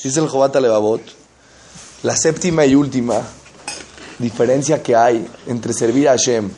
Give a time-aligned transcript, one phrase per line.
[0.00, 1.02] Si es el Jobat Levavot,
[2.04, 3.20] la séptima y última
[4.18, 6.50] diferencia que hay entre servir a Hashem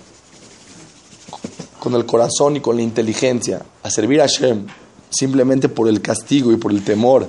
[1.80, 4.68] con el corazón y con la inteligencia, a servir a Hashem
[5.10, 7.26] simplemente por el castigo y por el temor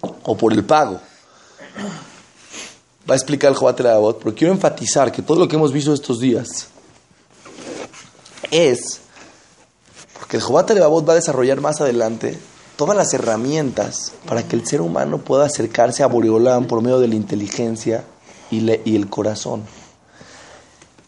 [0.00, 1.00] o por el pago.
[3.08, 5.94] Va a explicar el Jobat Levavot, pero quiero enfatizar que todo lo que hemos visto
[5.94, 6.66] estos días
[8.50, 8.98] es
[10.18, 12.36] porque el Jobat Levavot va a desarrollar más adelante
[12.78, 17.08] todas las herramientas para que el ser humano pueda acercarse a Boreolam por medio de
[17.08, 18.04] la inteligencia
[18.52, 19.64] y, y el corazón.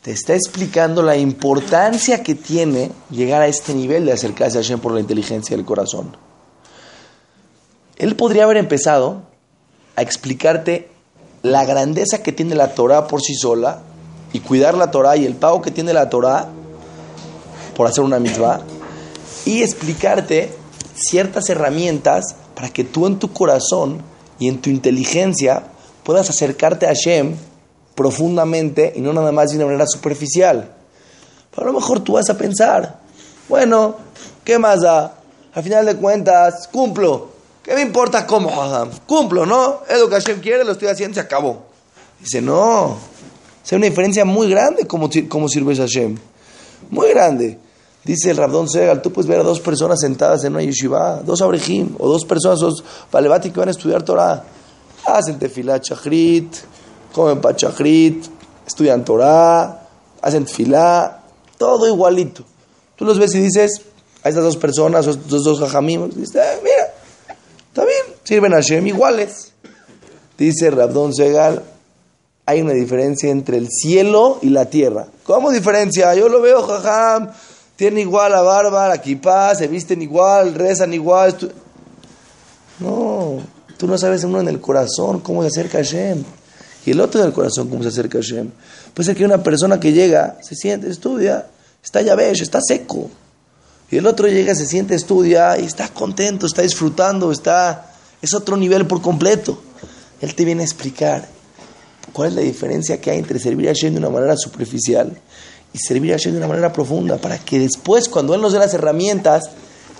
[0.02, 4.80] Te está explicando la importancia que tiene llegar a este nivel de acercarse a Hashem
[4.80, 6.16] por la inteligencia y el corazón.
[7.98, 9.22] Él podría haber empezado
[9.94, 10.90] a explicarte
[11.44, 13.82] la grandeza que tiene la Torah por sí sola
[14.32, 16.48] y cuidar la Torah y el pago que tiene la Torah
[17.76, 18.60] por hacer una mitzvah
[19.44, 20.58] y explicarte
[21.00, 24.02] ciertas herramientas para que tú en tu corazón
[24.38, 25.64] y en tu inteligencia
[26.04, 27.36] puedas acercarte a Hashem
[27.94, 30.72] profundamente y no nada más de una manera superficial.
[31.50, 33.00] Pero a lo mejor tú vas a pensar,
[33.48, 33.96] bueno,
[34.44, 35.16] ¿qué más da?
[35.54, 37.28] Al final de cuentas, cumplo.
[37.62, 38.50] ¿Qué me importa cómo,
[39.06, 39.80] Cumplo, ¿no?
[39.88, 41.64] Es lo que Hashem quiere, lo estoy haciendo, se acabó.
[42.20, 42.96] Dice, no.
[43.64, 46.16] Es una diferencia muy grande cómo, cómo sirves a Hashem.
[46.90, 47.58] Muy grande.
[48.04, 51.42] Dice el Rabdón Segal, tú puedes ver a dos personas sentadas en una yeshiva, dos
[51.42, 54.42] abrejim, o dos personas, dos balebati que van a estudiar Torah.
[55.04, 56.56] Hacen tefilat chachrit,
[57.12, 58.24] comen pachachrit,
[58.66, 59.86] estudian Torah,
[60.22, 61.22] hacen tefilá,
[61.58, 62.42] todo igualito.
[62.96, 63.82] Tú los ves y dices,
[64.22, 66.94] a estas dos personas, a estos dos jajamim, dices, eh, mira,
[67.68, 69.52] está bien, sirven a Shem iguales.
[70.38, 71.62] Dice Rabdón Segal,
[72.46, 75.06] hay una diferencia entre el cielo y la tierra.
[75.24, 76.14] ¿Cómo diferencia?
[76.14, 77.30] Yo lo veo, jajam
[77.80, 81.34] tienen igual la barba, la kippah, se visten igual, rezan igual.
[82.78, 83.38] No,
[83.78, 86.22] tú no sabes uno en el corazón cómo se acerca a Hashem.
[86.84, 88.50] Y el otro en el corazón cómo se acerca a Hashem.
[88.92, 91.46] Puede ser que una persona que llega, se siente, estudia,
[91.82, 93.08] está ya está seco.
[93.90, 98.58] Y el otro llega, se siente, estudia y está contento, está disfrutando, está es otro
[98.58, 99.58] nivel por completo.
[100.20, 101.26] Él te viene a explicar
[102.12, 105.18] cuál es la diferencia que hay entre servir a Hashem de una manera superficial
[105.72, 108.58] y servir a Hashem de una manera profunda, para que después, cuando Él nos dé
[108.58, 109.50] las herramientas,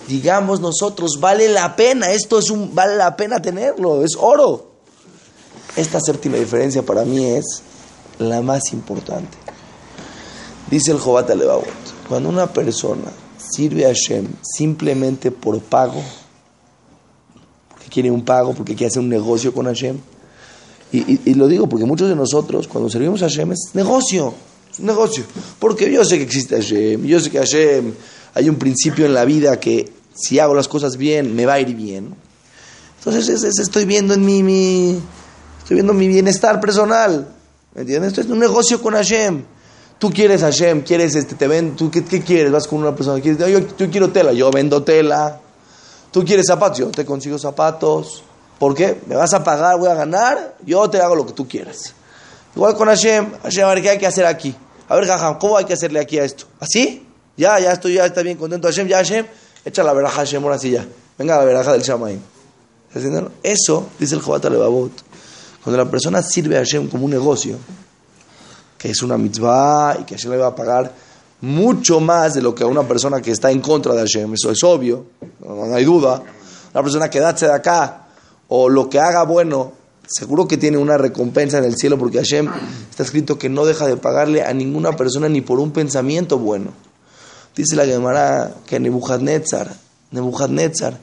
[0.07, 4.71] digamos nosotros, vale la pena, esto es un, vale la pena tenerlo, es oro.
[5.75, 7.61] Esta séptima diferencia para mí es
[8.19, 9.37] la más importante.
[10.69, 11.67] Dice el Jobat Alevabot,
[12.09, 16.01] cuando una persona sirve a Hashem simplemente por pago,
[17.69, 19.97] porque quiere un pago, porque quiere hacer un negocio con Hashem,
[20.93, 24.33] y, y lo digo porque muchos de nosotros, cuando servimos a Hashem, es negocio.
[24.81, 25.23] Es negocio.
[25.59, 27.93] Porque yo sé que existe Hashem, yo sé que Hashem
[28.33, 31.59] hay un principio en la vida que si hago las cosas bien, me va a
[31.59, 32.15] ir bien.
[32.97, 34.99] Entonces estoy viendo en mi, mi,
[35.59, 37.27] estoy viendo mi bienestar personal.
[37.75, 38.09] ¿Me entiendes?
[38.09, 39.43] Esto es un negocio con Hashem.
[39.99, 43.39] Tú quieres Hashem, quieres este, te ven, tú qué, quieres, vas con una persona, quieres,
[43.39, 45.39] yo, yo quiero tela, yo vendo tela.
[46.11, 48.23] Tú quieres zapatos, yo te consigo zapatos.
[48.57, 48.99] ¿Por qué?
[49.05, 51.93] Me vas a pagar, voy a ganar, yo te hago lo que tú quieras.
[52.55, 54.55] Igual con Hashem, Hashem, a ver, ¿qué hay que hacer aquí?
[54.91, 56.43] A ver, Jajam, ¿cómo hay que hacerle aquí a esto?
[56.59, 57.07] ¿Así?
[57.37, 59.25] Ya, ya estoy, ya está bien contento Hashem, ya Hashem,
[59.63, 60.85] echa la veraja Hashem, ahora sí ya.
[61.17, 62.19] Venga la veraja del Shamaim.
[63.41, 64.91] Eso, dice el Jobat Alevabot,
[65.63, 67.55] cuando la persona sirve a Hashem como un negocio,
[68.77, 70.91] que es una mitzvah y que Hashem le va a pagar
[71.39, 74.51] mucho más de lo que a una persona que está en contra de Hashem, eso
[74.51, 75.05] es obvio,
[75.39, 76.21] no, hay duda.
[76.73, 78.07] Una persona que da de acá
[78.49, 79.71] o lo que haga bueno
[80.07, 82.49] seguro que tiene una recompensa en el cielo porque Hashem
[82.89, 86.71] está escrito que no deja de pagarle a ninguna persona ni por un pensamiento bueno.
[87.55, 89.73] Dice la Gemara que Nebuchadnezzar,
[90.11, 90.97] Nebuchadnezzar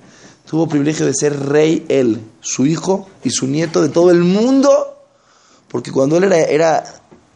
[0.49, 4.97] tuvo privilegio de ser rey él, su hijo y su nieto de todo el mundo,
[5.69, 6.85] porque cuando él era, era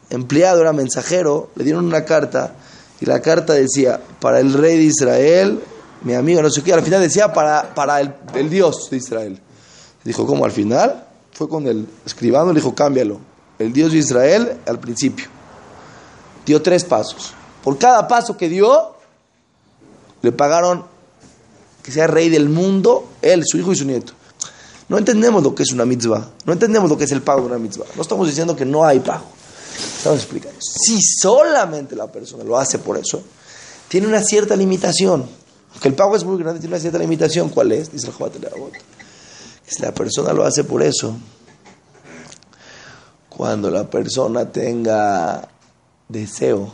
[0.08, 2.54] empleado, era mensajero, le dieron una carta
[3.00, 5.60] y la carta decía, para el rey de Israel,
[6.02, 9.40] mi amigo, no sé qué, al final decía para, para el, el Dios de Israel.
[10.04, 11.06] Dijo, ¿cómo al final?
[11.32, 13.18] Fue con el escribano y le dijo, cámbialo.
[13.58, 15.26] El Dios de Israel al principio.
[16.46, 17.32] Dio tres pasos.
[17.62, 18.96] Por cada paso que dio,
[20.22, 20.84] le pagaron
[21.82, 24.12] que sea rey del mundo, él, su hijo y su nieto.
[24.88, 26.28] No entendemos lo que es una mitzvah.
[26.44, 27.86] No entendemos lo que es el pago de una mitzvah.
[27.96, 29.24] No estamos diciendo que no hay pago.
[29.96, 30.58] Estamos explicando.
[30.60, 33.22] Si solamente la persona lo hace por eso,
[33.88, 35.24] tiene una cierta limitación.
[35.72, 37.48] Aunque el pago es muy grande, tiene una cierta limitación.
[37.48, 37.90] ¿Cuál es?
[37.90, 38.12] Dice el
[39.72, 41.16] si la persona lo hace por eso,
[43.28, 45.48] cuando la persona tenga
[46.08, 46.72] deseo,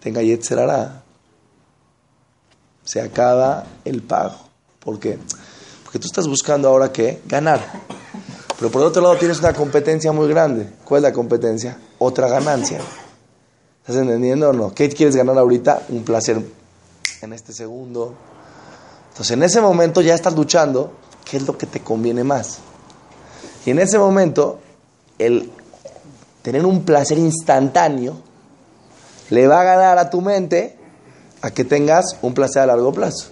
[0.00, 1.02] tenga yetzerara,
[2.84, 4.36] se acaba el pago.
[4.78, 5.18] ¿Por qué?
[5.84, 7.22] Porque tú estás buscando ahora qué?
[7.26, 7.60] Ganar.
[8.58, 10.70] Pero por otro lado tienes una competencia muy grande.
[10.84, 11.78] ¿Cuál es la competencia?
[11.98, 12.80] Otra ganancia.
[13.80, 14.74] ¿Estás entendiendo o no?
[14.74, 15.86] ¿Qué quieres ganar ahorita?
[15.88, 16.40] Un placer
[17.22, 18.14] en este segundo.
[19.08, 20.92] Entonces en ese momento ya estás luchando.
[21.30, 22.58] ¿Qué es lo que te conviene más?
[23.64, 24.58] Y en ese momento,
[25.18, 25.50] el
[26.42, 28.16] tener un placer instantáneo
[29.28, 30.76] le va a ganar a tu mente
[31.42, 33.28] a que tengas un placer a largo plazo.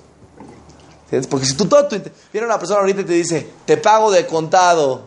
[1.29, 1.89] Porque si tú todo,
[2.33, 5.03] viene una persona ahorita y te dice, te pago de contado,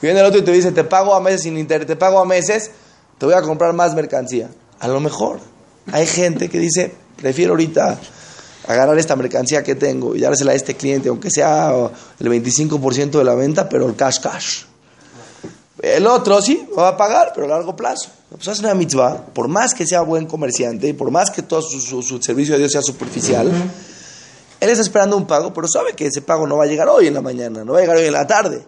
[0.00, 2.24] viene el otro y te dice, te pago a meses sin interés, te pago a
[2.24, 2.70] meses,
[3.18, 4.48] te voy a comprar más mercancía.
[4.78, 5.40] A lo mejor
[5.92, 7.98] hay gente que dice, prefiero ahorita
[8.66, 11.72] agarrar esta mercancía que tengo y dársela a este cliente, aunque sea
[12.18, 14.64] el 25% de la venta, pero el cash cash.
[15.80, 18.08] El otro sí, va a pagar, pero a largo plazo.
[18.30, 21.62] Pues hace una mitzvah, por más que sea buen comerciante y por más que todo
[21.62, 23.48] su, servicio a Dios sea superficial,
[24.60, 27.06] él está esperando un pago, pero sabe que ese pago no va a llegar hoy
[27.06, 28.64] en la mañana, no va a llegar hoy en la tarde.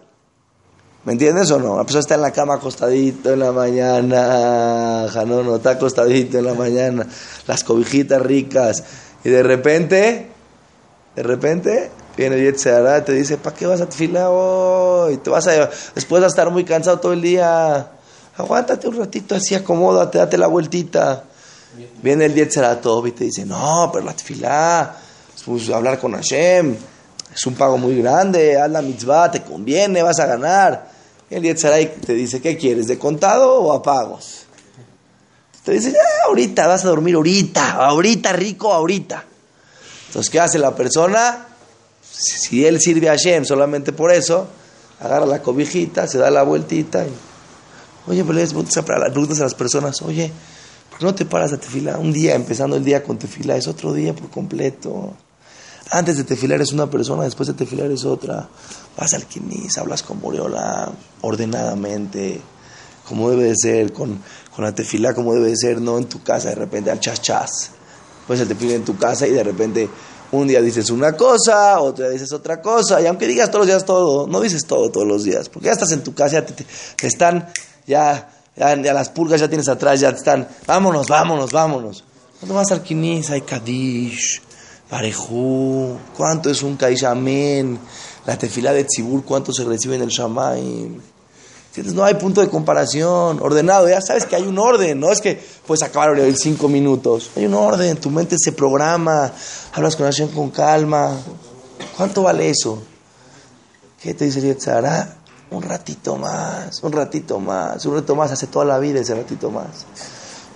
[1.07, 1.77] ¿Me entiendes o no?
[1.77, 6.43] La persona está en la cama acostadito en la mañana, no, no, está acostadito en
[6.43, 7.07] la mañana,
[7.47, 8.83] las cobijitas ricas,
[9.23, 10.27] y de repente,
[11.15, 15.15] de repente, viene el y te dice, ¿para qué vas a fila hoy?
[15.19, 17.89] Te vas a, después vas a estar muy cansado todo el día.
[18.35, 21.23] Aguántate un ratito así, acomódate, date la vueltita.
[22.03, 24.93] Viene el Yetzeratob y te dice, no, pero la tefilá,
[25.45, 26.75] pues, hablar con Hashem,
[27.33, 30.96] es un pago muy grande, haz la mitzvah, te conviene, vas a ganar.
[31.29, 34.45] El Yetzeray te dice, ¿qué quieres, de contado o a pagos?
[35.63, 39.25] Te dice, ya, ahorita vas a dormir, ahorita, ahorita, rico, ahorita.
[40.07, 41.47] Entonces, ¿qué hace la persona?
[42.09, 44.47] Si él sirve a Hashem solamente por eso,
[45.01, 47.11] agarra la cobijita, se da la vueltita y,
[48.09, 50.31] oye, pues le preguntas a las personas, oye,
[50.89, 51.97] ¿por qué no te paras a tefila?
[51.97, 55.13] Un día, empezando el día con tefila, es otro día por completo.
[55.89, 58.47] Antes de tefilar es una persona, después de tefilar es otra.
[58.97, 60.91] Vas al quinis, hablas con Moreola
[61.21, 62.41] ordenadamente,
[63.07, 64.21] como debe de ser, con,
[64.55, 67.21] con la tefilá como debe de ser, no en tu casa de repente al chas
[67.21, 67.71] chas.
[68.25, 69.89] Pues el tefilá en tu casa y de repente
[70.31, 73.67] un día dices una cosa, otro día dices otra cosa, y aunque digas todos los
[73.67, 76.45] días todo, no dices todo todos los días, porque ya estás en tu casa, ya
[76.45, 76.65] te,
[77.07, 77.47] están,
[77.85, 82.03] ya, ya, las pulgas ya tienes atrás, ya te están, vámonos, vámonos, vámonos.
[82.39, 84.41] Cuando vas al quinis hay Kadish,
[84.89, 87.77] Parejú, ¿cuánto es un Kaish Amén?
[88.25, 91.01] La tefilá de Tzibur, ¿cuánto se recibe en el Shamaim?
[91.93, 95.39] No hay punto de comparación, ordenado, ya sabes que hay un orden, no es que
[95.67, 99.31] puedes acabar en cinco minutos, hay un orden, tu mente se programa,
[99.73, 101.15] hablas con Hashem con calma.
[101.95, 102.81] ¿Cuánto vale eso?
[104.01, 105.17] ¿Qué te dice Yetzara?
[105.51, 109.51] Un ratito más, un ratito más, un ratito más, hace toda la vida ese ratito
[109.51, 109.85] más.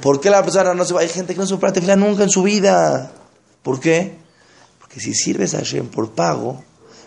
[0.02, 1.02] ¿Por qué la persona no se va?
[1.02, 3.12] Hay gente que no se para tefila nunca en su vida.
[3.62, 4.21] ¿Por qué?
[4.92, 6.62] Porque si sirves a Hashem por pago,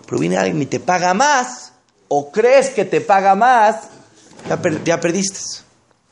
[0.06, 1.72] pero viene alguien y te paga más,
[2.08, 3.76] o crees que te paga más,
[4.86, 5.40] ya, perdiste.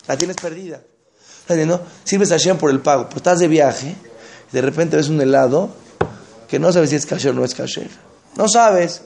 [0.06, 0.82] La tienes perdida.
[1.48, 1.80] ¿no?
[2.04, 3.96] Sirves a Hashem por el pago, pero estás de viaje
[4.50, 5.70] y de repente ves un helado
[6.46, 7.88] que no sabes si es kasher o no es kasher.
[8.36, 9.02] No sabes.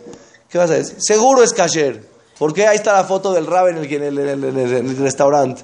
[0.49, 0.97] ¿Qué vas a decir?
[0.99, 2.09] Seguro es kasher.
[2.37, 5.63] Porque ahí está la foto del rab en el, en el, restaurante.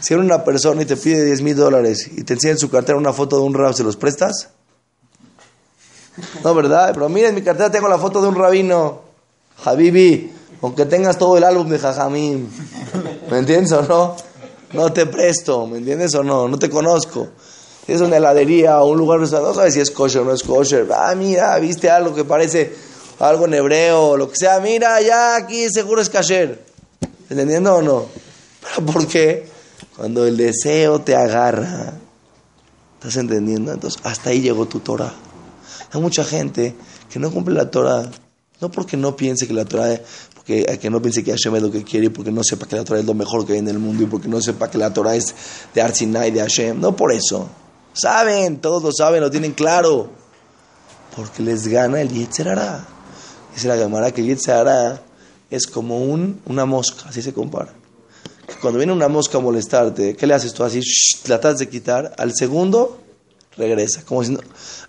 [0.00, 2.70] Si eres una persona y te pide 10 mil dólares y te enseña en su
[2.70, 4.50] cartera una foto de un rab, ¿se los prestas?
[6.44, 6.90] No, ¿verdad?
[6.94, 9.00] Pero mira, en mi cartera tengo la foto de un rabino.
[9.64, 10.32] Habibi,
[10.62, 12.48] aunque tengas todo el álbum de Jajamín,
[13.30, 14.16] ¿me entiendes o no?
[14.72, 16.48] No te presto, ¿me entiendes o no?
[16.48, 17.28] No te conozco.
[17.86, 20.86] Es una heladería o un lugar, no sabes si es kosher o no es kosher.
[20.94, 22.74] Ah, mira, viste algo que parece
[23.18, 24.60] algo en hebreo lo que sea.
[24.60, 26.64] Mira, ya aquí seguro es kasher.
[27.30, 28.06] ¿Entendiendo o no?
[28.60, 29.48] ¿Pero por qué?
[29.96, 31.94] Cuando el deseo te agarra.
[32.98, 33.72] ¿Estás entendiendo?
[33.72, 35.14] Entonces, hasta ahí llegó tu Torah.
[35.92, 36.74] Hay mucha gente
[37.10, 38.10] que no cumple la Torah,
[38.60, 40.00] no porque no piense que la Torah
[40.44, 42.76] que, que no piense que Hashem es lo que quiere y porque no sepa que
[42.76, 44.78] la Torah es lo mejor que hay en el mundo y porque no sepa que
[44.78, 45.34] la Torah es
[45.74, 46.80] de Arsinai, de Hashem.
[46.80, 47.48] No por eso.
[47.92, 50.08] Saben, todos lo saben, lo tienen claro.
[51.14, 52.86] Porque les gana el Yetzerara.
[53.54, 55.02] Dice la Gemara que el Yetzerara
[55.50, 57.74] es como un, una mosca, así se compara.
[58.62, 60.80] Cuando viene una mosca a molestarte, ¿qué le haces tú así?
[61.22, 62.14] tratas de quitar.
[62.16, 62.98] Al segundo,
[63.58, 64.02] regresa.
[64.04, 64.40] Como si no.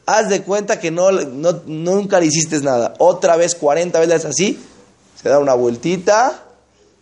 [0.05, 2.93] Haz de cuenta que no, no, nunca le hiciste nada.
[2.99, 4.59] Otra vez, 40 veces así,
[5.21, 6.43] se da una vueltita,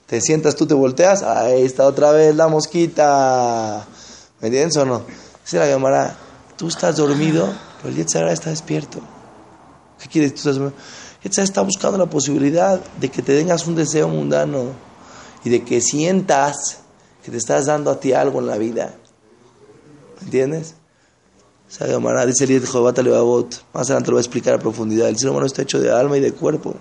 [0.07, 3.85] te sientas, tú te volteas, ahí está otra vez la mosquita.
[4.41, 5.03] ¿Me entiendes o no?
[5.43, 6.17] Dice la Gemara,
[6.57, 8.99] tú estás dormido, pero el Yetzirah está despierto.
[10.01, 10.31] ¿Qué quieres?
[10.31, 10.77] Tú estás dormido.
[11.23, 14.71] está buscando la posibilidad de que te tengas un deseo mundano
[15.43, 16.79] y de que sientas
[17.23, 18.95] que te estás dando a ti algo en la vida.
[20.19, 20.75] ¿Me entiendes?
[21.69, 25.09] Esa Gemara dice el Jehová Más adelante lo voy a explicar a profundidad.
[25.09, 26.75] El ser humano está hecho de alma y de cuerpo.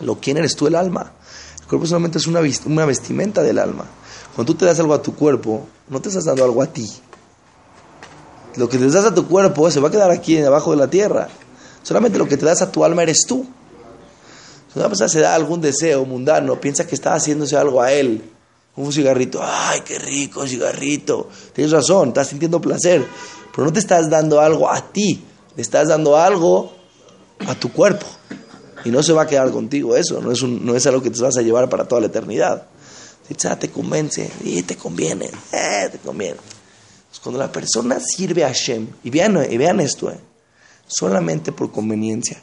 [0.00, 1.12] Lo quién eres tú el alma.
[1.60, 3.84] El cuerpo solamente es una, una vestimenta del alma.
[4.34, 6.90] Cuando tú te das algo a tu cuerpo, no te estás dando algo a ti.
[8.56, 10.88] Lo que te das a tu cuerpo se va a quedar aquí abajo de la
[10.88, 11.28] tierra.
[11.82, 13.46] Solamente lo que te das a tu alma eres tú.
[14.72, 18.22] Si una persona se da algún deseo mundano, piensa que está haciéndose algo a él.
[18.76, 21.28] Un cigarrito, ay, qué rico cigarrito.
[21.54, 23.06] Tienes razón, estás sintiendo placer.
[23.56, 25.24] Pero no te estás dando algo a ti,
[25.56, 26.74] le estás dando algo
[27.48, 28.06] a tu cuerpo.
[28.84, 31.22] Y no se va a quedar contigo eso, no es, no es algo que te
[31.22, 32.66] vas a llevar para toda la eternidad.
[33.46, 36.36] Ah, te convence, y te conviene, eh, te conviene.
[37.08, 40.20] Pues cuando la persona sirve a Hashem, y vean, y vean esto, eh,
[40.86, 42.40] solamente por conveniencia,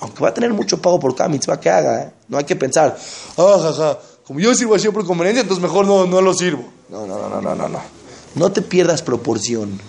[0.00, 2.56] aunque va a tener mucho pago por cada mitzvah que haga, eh, no hay que
[2.56, 2.98] pensar,
[3.38, 6.64] ah, como yo sirvo a Hashem por conveniencia, entonces mejor no, no lo sirvo.
[6.90, 8.03] No, no, no, no, no, no.
[8.34, 9.80] No te pierdas proporción.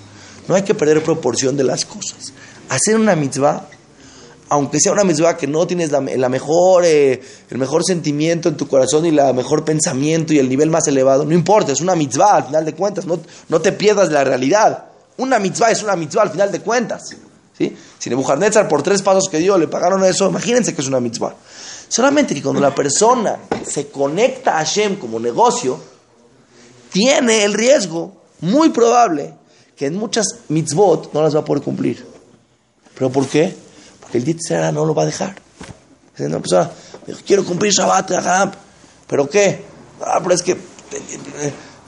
[0.48, 2.34] No hay que perder proporción de las cosas.
[2.70, 3.68] Hacer una mitzvah
[4.50, 8.68] aunque sea una mitzvah que no tienes la, mejor, eh, el mejor sentimiento en tu
[8.68, 12.36] corazón y el mejor pensamiento y el nivel más elevado, no importa, es una mitzvah
[12.36, 14.86] al final de cuentas, no, no te pierdas la realidad.
[15.18, 17.16] Una mitzvah es una mitzvah al final de cuentas.
[17.58, 17.75] ¿sí?
[17.98, 21.34] Si Nebuchadnezzar por tres pasos que dio le pagaron eso, imagínense que es una mitzvah.
[21.88, 25.80] Solamente que cuando la persona se conecta a Hashem como negocio,
[26.92, 29.34] tiene el riesgo muy probable
[29.75, 32.06] que en muchas mitzvot no las va a poder cumplir.
[32.96, 33.56] ¿Pero por qué?
[34.13, 35.36] el Yitzhara no lo va a dejar.
[36.20, 36.72] Una persona,
[37.25, 38.12] quiero cumplir Shabbat,
[39.08, 39.63] ¿pero qué?
[40.01, 40.56] Ah, pero es que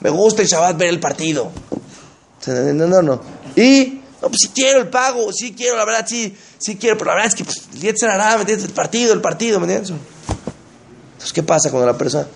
[0.00, 1.50] me gusta el Shabbat ver el partido.
[2.46, 3.20] No, no, no.
[3.56, 7.10] Y, no, pues si quiero el pago, sí quiero, la verdad, sí, sí quiero, pero
[7.10, 8.66] la verdad es que pues, el Yitzhara, ¿me entiendes?
[8.66, 9.90] El partido, el partido, ¿me entiendes?
[9.90, 12.26] Entonces, ¿qué pasa cuando la persona,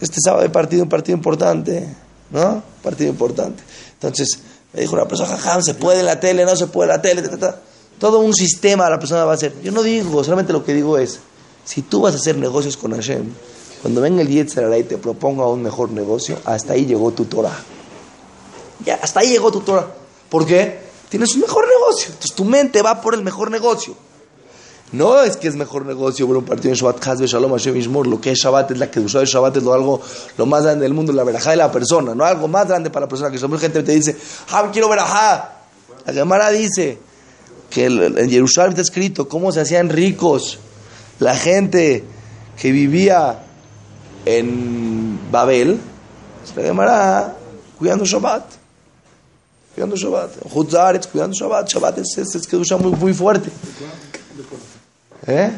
[0.00, 1.88] este sábado hay partido, un partido importante,
[2.36, 2.62] ¿no?
[2.82, 3.62] Partido importante.
[3.94, 4.38] Entonces,
[4.72, 6.44] me dijo una persona, jajam, ¿se puede la tele?
[6.44, 7.22] ¿No se puede la tele?
[7.98, 9.54] Todo un sistema la persona va a hacer.
[9.62, 11.18] Yo no digo, solamente lo que digo es,
[11.64, 13.24] si tú vas a hacer negocios con Hashem,
[13.80, 17.56] cuando venga el Yetzirah y te proponga un mejor negocio, hasta ahí llegó tu Torah.
[18.84, 19.86] Ya, hasta ahí llegó tu Torah.
[20.28, 20.80] ¿Por qué?
[21.08, 22.08] Tienes un mejor negocio.
[22.08, 23.94] Entonces tu mente va por el mejor negocio.
[24.92, 27.92] No es que es mejor negocio ver un partido en Shabbat, Hazbe Shalom, Hashem.
[28.04, 30.00] Lo que es Shabbat es la que usó el Shabbat, es lo, algo,
[30.38, 32.14] lo más grande del mundo, la verajá de la persona.
[32.14, 33.30] No algo más grande para la persona.
[33.30, 34.16] Que mucha gente te dice,
[34.50, 35.56] ah, quiero verajá.
[36.06, 36.98] La Gemara dice,
[37.70, 40.58] que en Jerusalén está escrito cómo se hacían ricos
[41.18, 42.04] la gente
[42.60, 43.42] que vivía
[44.24, 45.78] en Babel,
[46.44, 47.36] se llamará
[47.78, 48.44] cuidando Shabbat.
[49.74, 50.30] Cuidando Shabbat.
[50.52, 51.68] Hutzaretz, cuidando Shabbat.
[51.68, 53.50] Shabbat es, es, es que usa muy, muy fuerte.
[55.26, 55.50] ¿Eh?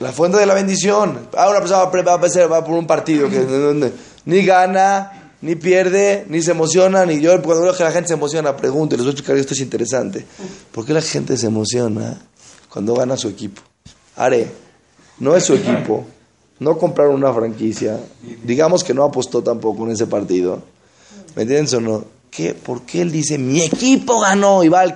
[0.00, 1.28] La fuente de la bendición.
[1.34, 3.92] Ahora una persona va, a va por un partido que
[4.26, 8.14] ni gana, ni pierde, ni se emociona, ni yo cuando veo que la gente se
[8.14, 10.24] emociona, pregunto, les voy a esto es interesante.
[10.70, 12.20] ¿Por qué la gente se emociona
[12.68, 13.62] cuando gana su equipo?
[14.16, 14.46] Are,
[15.18, 16.04] no es su equipo,
[16.58, 17.98] no compraron una franquicia,
[18.44, 20.62] digamos que no apostó tampoco en ese partido.
[21.34, 22.04] ¿Me entiendes o no?
[22.30, 22.54] ¿Qué?
[22.54, 24.94] ¿Por qué él dice, mi equipo ganó y va al?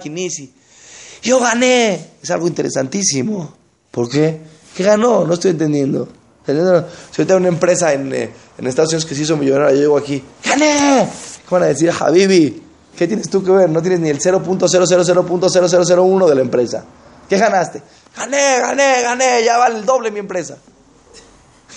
[1.27, 2.13] Yo gané.
[2.23, 3.53] Es algo interesantísimo.
[3.91, 4.41] ¿Por qué?
[4.77, 5.25] ¿Qué ganó?
[5.25, 6.07] No estoy entendiendo.
[6.47, 6.85] Si yo
[7.27, 10.23] tengo una empresa en, eh, en, Estados Unidos que se hizo millonaria, yo llego aquí,
[10.45, 11.09] ¡gané!
[11.49, 12.63] ¿Cómo van a decir, Habibi?
[12.97, 13.69] ¿Qué tienes tú que ver?
[13.69, 16.85] No tienes ni el 0.000.0001 de la empresa.
[17.29, 17.83] ¿Qué ganaste?
[18.17, 20.59] Gané, gané, gané, ya vale el doble mi empresa.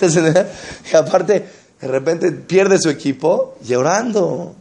[0.00, 1.48] y aparte,
[1.80, 4.54] de repente pierde su equipo llorando,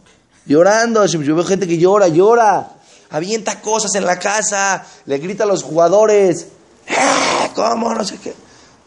[0.48, 1.06] llorando.
[1.06, 2.79] Yo veo gente que llora, llora,
[3.10, 6.48] avienta cosas en la casa, le grita a los jugadores,
[6.88, 7.52] ¡Eh!
[7.56, 7.94] ¿cómo?
[7.94, 8.34] No sé qué.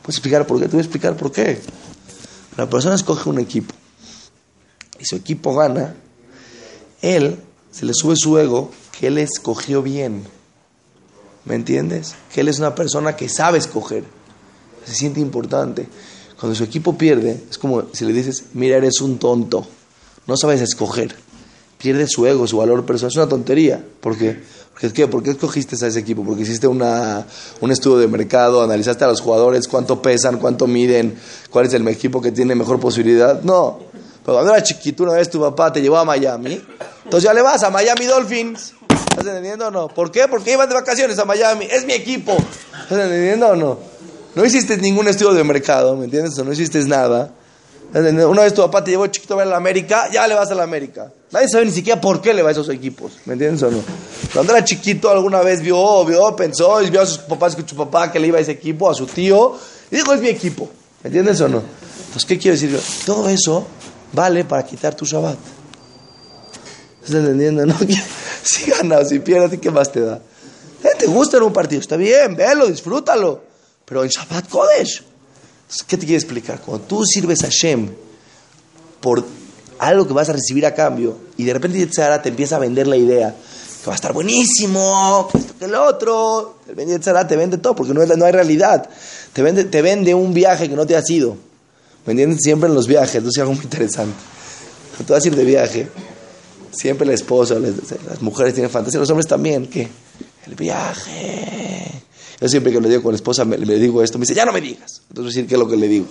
[0.02, 0.66] ¿Puedes explicar por qué?
[0.66, 1.60] Te voy a explicar por qué.
[2.56, 3.74] La persona escoge un equipo
[4.98, 5.94] y su equipo gana,
[7.00, 10.24] él se le sube su ego que él escogió bien.
[11.44, 12.14] ¿Me entiendes?
[12.32, 14.04] Que él es una persona que sabe escoger.
[14.86, 15.88] Se siente importante.
[16.38, 19.66] Cuando su equipo pierde, es como si le dices, mira, eres un tonto.
[20.26, 21.16] No sabes escoger.
[21.82, 23.10] Pierde su ego, su valor personal.
[23.10, 23.84] Es una tontería.
[24.00, 24.40] ¿Por qué?
[24.94, 25.06] ¿Qué?
[25.06, 26.24] ¿Por qué escogiste a ese equipo?
[26.24, 27.26] Porque hiciste una,
[27.60, 31.16] un estudio de mercado, analizaste a los jugadores, cuánto pesan, cuánto miden,
[31.50, 33.42] cuál es el equipo que tiene mejor posibilidad.
[33.42, 33.80] No.
[34.24, 36.60] Pero cuando era chiquito, una vez tu papá te llevó a Miami,
[37.04, 38.74] entonces ya le vas a Miami Dolphins.
[38.88, 39.88] ¿Estás entendiendo o no?
[39.88, 40.26] ¿Por qué?
[40.28, 41.66] Porque ibas de vacaciones a Miami.
[41.70, 42.32] Es mi equipo.
[42.32, 43.78] ¿Estás entendiendo o no?
[44.34, 46.38] No hiciste ningún estudio de mercado, ¿me entiendes?
[46.38, 47.32] O no hiciste nada.
[47.94, 50.50] Una vez tu papá te llevó chiquito a ver a la América, ya le vas
[50.50, 51.12] a la América.
[51.30, 53.82] Nadie sabe ni siquiera por qué le va a esos equipos, ¿me entiendes o no?
[54.32, 57.76] Cuando era chiquito alguna vez vio, vio, pensó y vio a sus papás que su
[57.76, 59.54] papá que le iba a ese equipo, a su tío,
[59.90, 60.70] y dijo, es mi equipo,
[61.02, 61.62] ¿me entiendes o no?
[61.98, 62.78] Entonces, ¿qué quiero decir?
[63.04, 63.66] Todo eso
[64.12, 65.38] vale para quitar tu Shabbat.
[67.02, 67.66] ¿Estás entendiendo?
[67.66, 67.74] No?
[68.42, 70.20] Si ganas, si pierdes, ¿qué más te da?
[70.98, 71.80] ¿Te gusta en un partido?
[71.80, 73.40] Está bien, velo, disfrútalo.
[73.84, 75.11] pero en Shabbat Kodesh.
[75.86, 76.60] ¿Qué te quiere explicar?
[76.60, 77.90] Cuando tú sirves a Hashem
[79.00, 79.24] por
[79.78, 82.96] algo que vas a recibir a cambio y de repente te empieza a vender la
[82.96, 83.34] idea
[83.82, 87.74] que va a estar buenísimo, que esto que el otro, el Yetzara te vende todo
[87.74, 88.88] porque no, no hay realidad.
[89.32, 91.36] Te vende, te vende un viaje que no te ha sido.
[92.06, 92.40] ¿Me entiendes?
[92.42, 94.14] Siempre en los viajes, eso es algo muy interesante.
[94.90, 95.88] Cuando tú vas a ir de viaje,
[96.70, 99.88] siempre la esposa, las mujeres tienen fantasía, los hombres también, que
[100.46, 102.02] el viaje.
[102.42, 104.52] Yo siempre que le digo con la esposa, me, digo esto, me dice, ya no
[104.52, 105.02] me digas.
[105.10, 106.06] Entonces, decir qué es lo que le digo.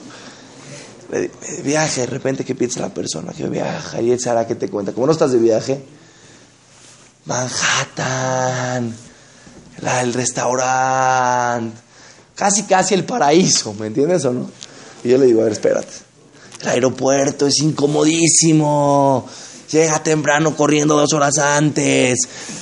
[1.65, 3.33] viaje, de repente, ¿qué piensa la persona?
[3.33, 4.93] Que viaja, y él hará que te cuenta.
[4.93, 5.83] Como no estás de viaje,
[7.25, 8.95] Manhattan,
[10.01, 11.77] el restaurante,
[12.33, 14.49] casi, casi el paraíso, ¿me entiendes o no?
[15.03, 15.91] Y yo le digo, a ver, espérate.
[16.61, 19.27] El aeropuerto es incomodísimo.
[19.69, 22.19] Llega temprano corriendo dos horas antes.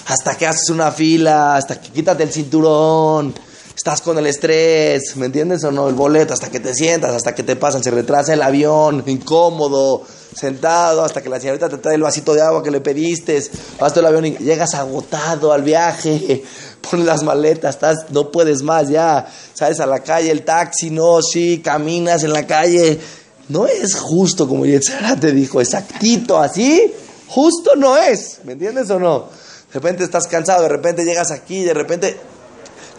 [0.08, 1.58] Hasta que haces una fila.
[1.58, 3.36] Hasta que quítate el cinturón.
[3.80, 5.16] Estás con el estrés.
[5.16, 5.88] ¿Me entiendes o no?
[5.88, 6.34] El boleto.
[6.34, 7.16] Hasta que te sientas.
[7.16, 7.82] Hasta que te pasan.
[7.82, 9.06] Se retrasa el avión.
[9.08, 10.02] Incómodo.
[10.36, 11.02] Sentado.
[11.02, 13.42] Hasta que la señorita te trae el vasito de agua que le pediste.
[13.80, 16.44] Vas todo el avión y llegas agotado al viaje.
[16.92, 17.76] Pones las maletas.
[17.76, 19.26] Estás, no puedes más ya.
[19.54, 20.30] Sales a la calle.
[20.30, 20.90] El taxi.
[20.90, 21.62] No, sí.
[21.64, 23.00] Caminas en la calle
[23.48, 26.94] no es justo como Yetzara te dijo, exactito, así,
[27.28, 29.22] justo no es, ¿me entiendes o no?
[29.22, 32.16] De repente estás cansado, de repente llegas aquí, de repente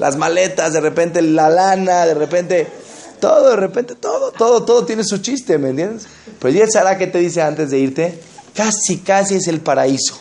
[0.01, 2.67] las maletas, de repente la lana, de repente
[3.21, 6.07] todo, de repente todo, todo, todo tiene su chiste, ¿me entiendes?
[6.41, 8.19] Pero Yetzara, ¿qué te dice antes de irte?
[8.55, 10.15] Casi, casi es el paraíso,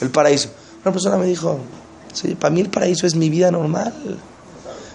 [0.00, 0.50] el paraíso.
[0.84, 1.58] Una persona me dijo,
[2.14, 3.92] sí, para mí el paraíso es mi vida normal.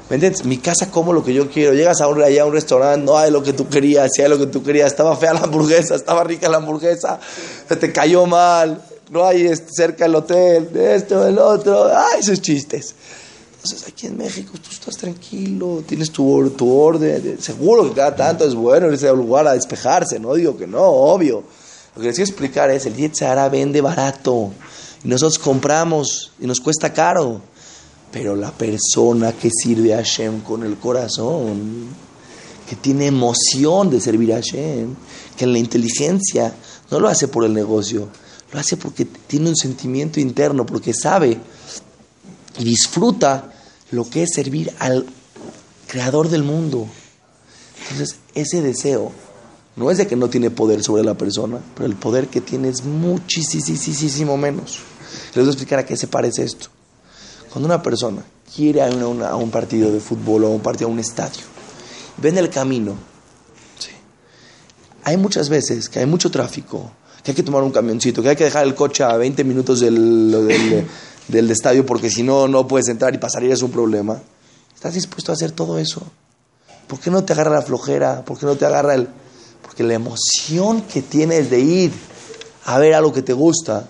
[0.09, 0.45] ¿Me entiendes?
[0.45, 1.73] Mi casa como lo que yo quiero.
[1.73, 4.37] Llegas a un, allá un restaurante, no hay lo que tú querías, si hay lo
[4.37, 4.87] que tú querías.
[4.87, 7.19] Estaba fea la hamburguesa, estaba rica la hamburguesa,
[7.67, 11.87] se te cayó mal, no hay este, cerca el hotel, esto, el otro.
[11.87, 12.95] Ay, esos chistes.
[13.63, 18.45] Entonces aquí en México tú estás tranquilo, tienes tu, tu orden, seguro que cada tanto
[18.45, 21.45] es bueno irse a un lugar a despejarse, no digo que no, obvio.
[21.95, 24.51] Lo que les quiero explicar es, el Yetzara vende barato
[25.01, 27.39] y nosotros compramos y nos cuesta caro.
[28.11, 31.87] Pero la persona que sirve a Hashem con el corazón,
[32.67, 34.93] que tiene emoción de servir a Hashem,
[35.37, 36.53] que en la inteligencia
[36.91, 38.09] no lo hace por el negocio,
[38.51, 41.39] lo hace porque tiene un sentimiento interno, porque sabe
[42.59, 43.52] y disfruta
[43.91, 45.05] lo que es servir al
[45.87, 46.87] creador del mundo.
[47.83, 49.11] Entonces, ese deseo
[49.75, 52.69] no es de que no tiene poder sobre la persona, pero el poder que tiene
[52.69, 54.79] es muchísimo menos.
[55.33, 56.67] Les voy a explicar a qué se parece esto.
[57.51, 58.23] Cuando una persona
[58.55, 61.43] quiere ir a, un partido de fútbol o a un partido a un estadio,
[62.17, 62.95] ve en el camino,
[65.03, 66.91] hay muchas veces que hay mucho tráfico,
[67.23, 69.81] que hay que tomar un camioncito, que hay que dejar el coche a 20 minutos
[69.81, 70.87] del, del,
[71.31, 74.19] estadio porque si no, no puedes entrar y pasar y es un problema.
[74.73, 76.01] ¿Estás dispuesto a hacer todo eso?
[76.87, 78.23] ¿Por qué no te agarra la flojera?
[78.25, 79.07] ¿Por qué no te agarra el...?
[79.61, 81.91] Porque la emoción que tienes de ir
[82.65, 83.87] a ver algo que te gusta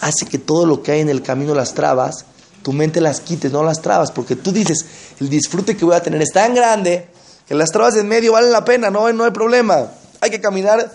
[0.00, 2.24] hace que todo lo que hay en el camino, las trabas,
[2.62, 4.84] tu mente las quites, no las trabas, porque tú dices,
[5.20, 7.08] el disfrute que voy a tener es tan grande
[7.46, 9.88] que las trabas en medio valen la pena, no, no hay problema.
[10.20, 10.90] Hay que caminar,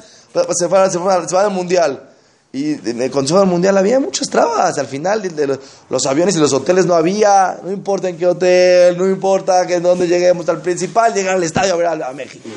[0.58, 2.09] se va, se al mundial.
[2.52, 4.78] Y se fue al mundial había muchas trabas.
[4.80, 5.60] Al final de,
[5.90, 9.80] los, aviones y los hoteles no había, no importa en qué hotel, no importa que
[9.80, 12.50] dónde lleguemos al principal, llegar al estadio a ver a, México.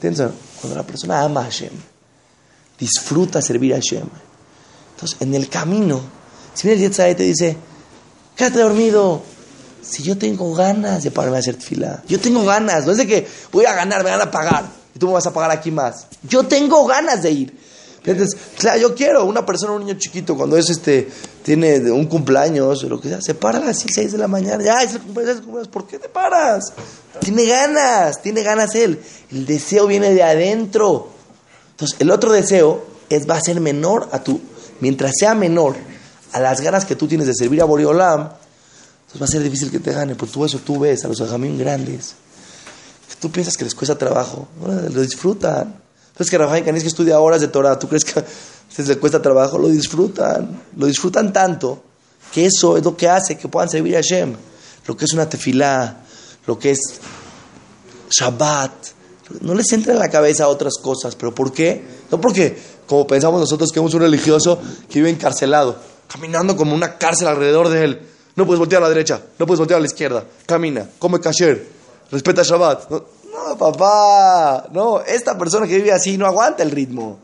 [0.00, 1.70] Cuando la persona ama a Hashem,
[2.78, 4.08] disfruta servir a Hashem.
[4.94, 6.00] Entonces, en el camino,
[6.54, 7.56] si viene el y te dice,
[8.34, 9.22] quédate dormido.
[9.80, 13.06] Si yo tengo ganas de pararme a hacer fila, yo tengo ganas, no es de
[13.06, 15.70] que voy a ganar, me van a pagar y tú me vas a pagar aquí
[15.70, 16.08] más.
[16.24, 17.67] Yo tengo ganas de ir.
[18.58, 21.08] Claro, yo quiero, una persona, un niño chiquito, cuando es este,
[21.42, 24.62] tiene un cumpleaños, o lo que sea, se para a las 6 de la mañana,
[24.62, 26.72] ya, es cumpleaños, cumpleaños, ¿por qué te paras?
[27.20, 29.00] Tiene ganas, tiene ganas él.
[29.30, 31.08] El deseo viene de adentro.
[31.72, 34.40] Entonces, el otro deseo es, va a ser menor a tu,
[34.80, 35.76] mientras sea menor,
[36.32, 39.70] a las ganas que tú tienes de servir a Boreolam, entonces va a ser difícil
[39.70, 42.14] que te gane, porque tú eso tú ves a los ajamín grandes,
[43.20, 45.87] tú piensas que les cuesta trabajo, lo disfrutan.
[46.18, 48.24] Entonces que Rafael Canis que estudia horas de Torah, ¿tú crees que
[48.76, 49.56] les cuesta trabajo?
[49.56, 51.80] Lo disfrutan, lo disfrutan tanto
[52.32, 54.34] que eso es lo que hace que puedan servir a Hashem.
[54.86, 56.02] Lo que es una tefilá,
[56.46, 56.80] lo que es
[58.10, 58.72] Shabbat,
[59.42, 61.84] no les entra en la cabeza otras cosas, pero ¿por qué?
[62.10, 65.76] No porque, como pensamos nosotros que somos un religioso que vive encarcelado
[66.08, 68.00] caminando como una cárcel alrededor de él.
[68.34, 70.24] No puedes voltear a la derecha, no puedes voltear a la izquierda.
[70.46, 71.68] Camina, come kasher,
[72.10, 72.90] respeta Shabbat.
[73.58, 77.18] Papá, no, esta persona que vive así no aguanta el ritmo.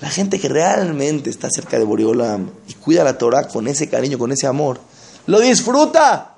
[0.00, 4.18] La gente que realmente está cerca de Boriolam y cuida la Torah con ese cariño,
[4.18, 4.78] con ese amor,
[5.26, 6.36] lo disfruta,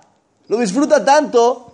[0.48, 1.66] lo disfruta tanto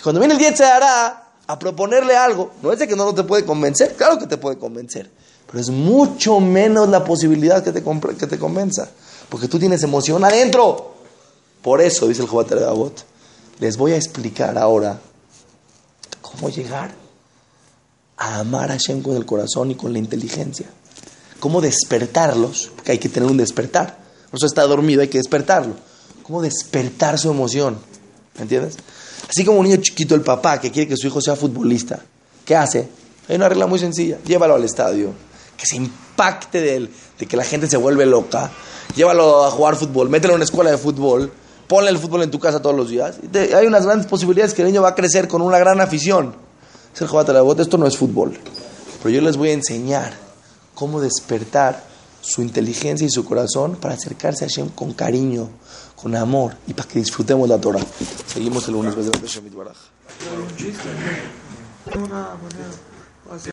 [0.00, 3.14] cuando viene el día se hará a proponerle algo, no es de que no, no
[3.14, 5.10] te puede convencer, claro que te puede convencer,
[5.46, 7.82] pero es mucho menos la posibilidad que te,
[8.18, 8.88] que te convenza,
[9.28, 10.92] porque tú tienes emoción adentro.
[11.60, 12.50] Por eso, dice el Jobat
[13.60, 14.98] les voy a explicar ahora
[16.32, 16.94] cómo llegar
[18.16, 20.66] a amar a Hashem con el corazón y con la inteligencia.
[21.40, 23.98] Cómo despertarlos, porque hay que tener un despertar.
[24.30, 25.74] No eso está dormido, hay que despertarlo.
[26.22, 27.78] Cómo despertar su emoción.
[28.36, 28.76] ¿Me entiendes?
[29.28, 32.00] Así como un niño chiquito, el papá que quiere que su hijo sea futbolista,
[32.44, 32.88] ¿qué hace?
[33.28, 34.18] Hay una regla muy sencilla.
[34.24, 35.12] Llévalo al estadio.
[35.56, 38.50] Que se impacte de él, de que la gente se vuelve loca.
[38.94, 41.32] Llévalo a jugar fútbol, mételo en una escuela de fútbol,
[41.72, 43.16] ponle el fútbol en tu casa todos los días.
[43.34, 46.34] hay unas grandes posibilidades que el niño va a crecer con una gran afición.
[46.94, 48.38] Es el Jobat esto no es fútbol.
[49.02, 50.12] Pero yo les voy a enseñar
[50.74, 51.82] cómo despertar
[52.20, 55.48] su inteligencia y su corazón para acercarse a Hashem con cariño,
[55.96, 57.80] con amor y para que disfrutemos la Torah.
[58.26, 58.94] Seguimos el lunes.